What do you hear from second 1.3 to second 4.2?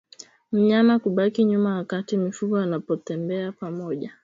nyuma wakati mifugo wanapotembea pamoja